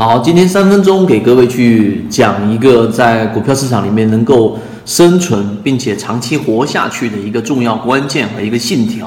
[0.00, 9.04] 好，今天三分钟给各位去讲一个在股票市场里面能够生存并且长期活下去的一个重要关键和一个信条，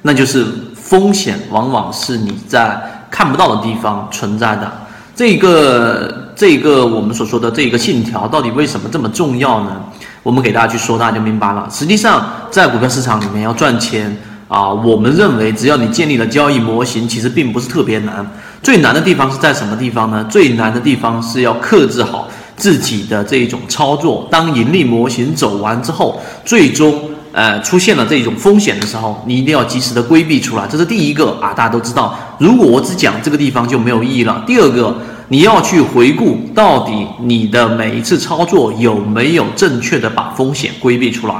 [0.00, 2.80] 那就是风险往往是你在
[3.10, 4.72] 看不到的地方存在的。
[5.14, 9.76] 这个这个我们所说的这个信条到底为什么这么重要呢？
[10.22, 11.68] 我们给大家去说，大家就明白了。
[11.70, 14.16] 实际上，在股票市场里面要赚钱。
[14.48, 18.28] 啊，我们认为只要你建立了交易模型，其实并不是特别难。
[18.62, 20.22] 最难的地方是在什么地方呢？
[20.28, 24.28] 最难的地方是要克制好自己的这一种操作。
[24.30, 27.00] 当盈利模型走完之后，最终
[27.32, 30.68] 呃出现了这种风险的时候，你一定要及时的规避出来。
[30.70, 32.14] 这是第一个啊，大家都知道。
[32.38, 34.44] 如果我只讲这个地方就没有意义了。
[34.46, 34.94] 第二个，
[35.28, 41.34] 你要去回顾到底你的每一次操作有没有正确的把风险规避出来。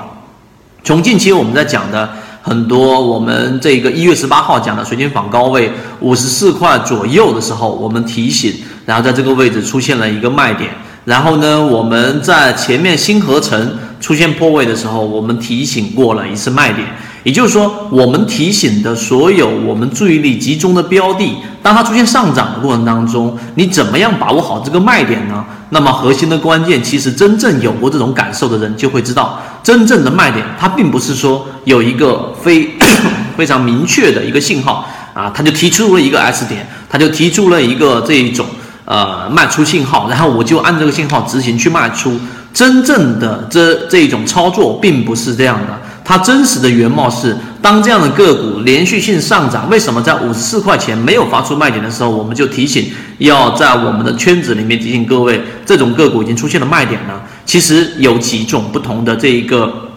[0.83, 2.09] 从近期我们在讲的。
[2.43, 8.55] 很多我们这个一月十八号讲的水晶坊高位五十四块左右的时候，我们提醒，
[8.87, 10.71] 然后在这个位置出现了一个卖点。
[11.05, 16.87] 然后呢，我们在前面新合成出现破位的时候，我们提醒过了一次卖点。
[17.23, 25.45] 也就是说，我们提醒的所有我们注意力集中的标的，当它出现上涨的过程当中，你怎么样把握好这个卖点呢？
[25.73, 32.71] 那么核心的关键，其实真正有过这种感受的人就会知道，真正的卖点，它并不是说有一个非
[33.37, 38.47] 非常明确的一个信号啊，他就提出了一个 S 点，他就提出了一个这一种
[38.85, 42.19] 呃卖出信号，然后我就按这个信号执行去卖出。
[42.53, 45.81] 真正的这这一种操作并不是这样的。
[46.05, 57.20] 它真实的原貌是，当这样的个股连续性上涨，为什么在五十四块钱没有发出卖点的时候，我们就提醒要在我们的圈子里面提醒各位，这种个股已经出现了卖点呢？
[57.45, 59.89] 其实有几种不同的这一个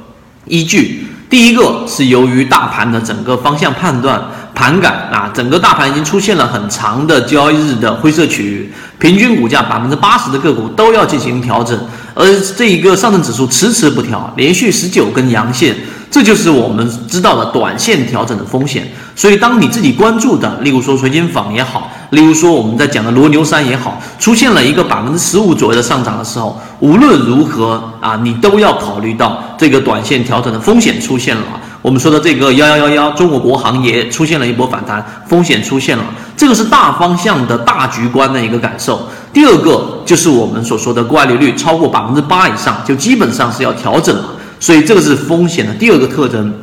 [0.46, 1.08] 依据。
[1.30, 4.22] 第一个是由于大盘的整个方向判断
[4.54, 11.80] 盘感啊，整个大盘已经出现了很长的交易日的灰色区域，平均股价百分之八十的个股都要进行调整，
[12.14, 12.26] 而
[12.56, 15.76] 这一个上证指数迟迟不调，连续十九根阳线。
[16.12, 31.44] 这就是我们知道的短线调整的风险，所以当你自己关注的，例如说水晶坊也好，例如说我们在讲的罗牛山也好，出现了一个百分之十五左右的上涨的时候，无论如何啊，你都要考虑到这个短线调整的风险出现了。
[31.82, 36.06] 我们说的这个幺幺幺幺，中国国航也出现了一波反弹，风险出现了，
[36.38, 39.10] 这个是大方向的大局观的一个感受。
[39.34, 44.30] 第二个就是我们所说的乖离率超过百分之八以上，就基本上是要调整了。
[44.60, 46.54] 所以这个是风险的第二个特征，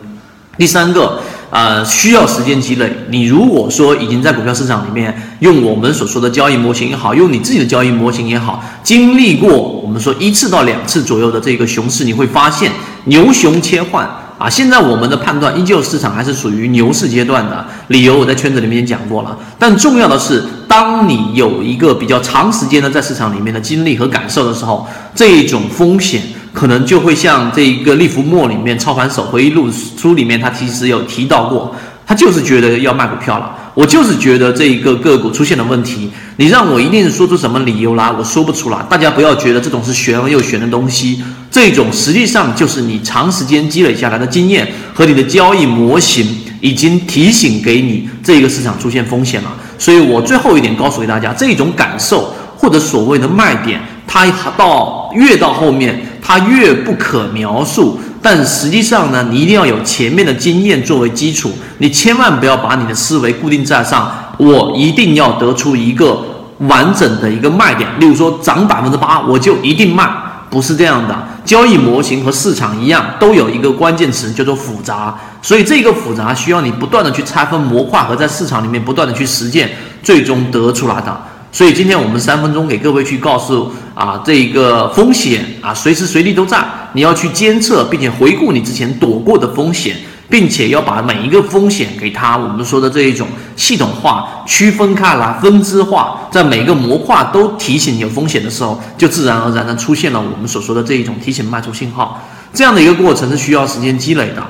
[0.56, 1.20] 第三个，
[1.50, 2.90] 呃，需要时间积累。
[3.10, 12.72] 你如果说已经在股票市场里面用我们所说的交易模型也好，用你自己的交易模型也好，经历过我们说一次到两次左右的这个熊市，你会发现
[13.04, 14.08] 牛熊切换
[14.38, 14.48] 啊。
[14.48, 19.36] 现在我们的判断依旧市场还是属于牛市阶段的，理由我在圈子里面讲过了。
[19.58, 24.86] 但重要的是，当你有一个比较长时间的在市场里面的经历和感受的时候，
[25.16, 26.22] 这种风险。
[26.52, 33.56] 可能就会像这一个《利弗莫》里面《超凡手回忆录》书里面，他其实有提到过，他就是觉得要卖股票了。
[33.72, 38.78] 我就是觉得这一个个股出现了问题，你让我一定是说出什么理由来，我说不出来。
[38.90, 46.26] 大家不要觉得这种是玄而又玄的东西，这种实际上就是你长时间积累下来的经验和你的交易模型
[46.60, 49.56] 已经提醒给你这个市场出现风险了。
[49.80, 56.00] 所以我最后一点告诉给大家，这种感受或者所谓的卖点，它到越到后面。
[56.22, 64.12] 它越不可描述，但实际上呢，你一定要有前面的经验作为基础，你千万不要把你的思维固定在上。
[64.36, 66.22] 我一定要得出一个
[66.58, 70.08] 完整的一个卖点，例如说涨百分之八，我就一定卖，
[70.50, 71.18] 不是这样的。
[71.44, 79.70] 交易模型和市场一样，都有一个关键词叫做复杂，所以这个复杂需要你不断的去拆分模块和在市场里面不断的去实践，
[80.02, 81.20] 最终得出来的。
[81.52, 89.96] 所以今天我们三分钟给各位去告诉啊，这个风险啊，随时随地都在，你要去监测，并且回顾你之前躲过的风险，
[90.28, 102.22] 并且要把每一个风险给它我们说的这一种系统化区分开来，分支化，在每个模块都提醒有风险的时候，就自然而然的出现了我们所说的这一种提醒卖出信号，
[102.54, 104.42] 这样的一个过程是需要时间积累的。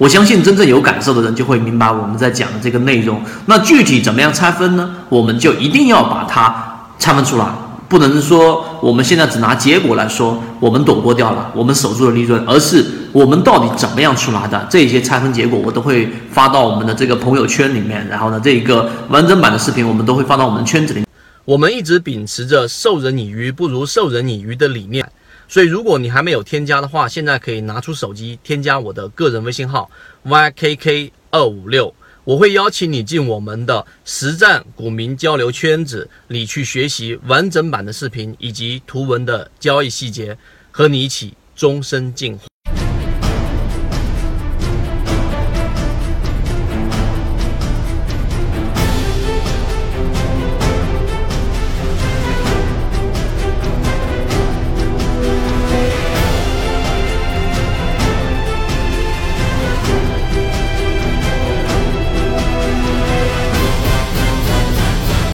[0.00, 3.22] 我相信真正有感受的人就会明白我们在讲的这个内容。
[3.44, 4.96] 那具体怎么样拆分呢？
[5.10, 7.44] 我们就一定要把它拆分出来，
[7.86, 12.82] 不能说我们现在只拿结果来说，我们躲过掉了，我们守住了利润，而是
[13.12, 18.08] 我们到底怎么样出来的这些拆分结果，我都会发到我们的这个朋友圈里面。
[18.08, 21.04] 然后呢，这一个完整版的视频我们都会发到我们的圈子里。
[21.44, 25.06] 我们一直秉持着授人以鱼不如授人以渔的理念。
[25.50, 29.90] 所以，如果你还没有添加的话，现在可以拿出手机添加我的个人微信号
[30.24, 31.92] ykk 二五六。
[32.22, 40.38] 我会邀请你进我们的实战股民交流圈子里去学习完整版的视频以及图文的交易细节，
[40.70, 42.49] 和你一起终身进化。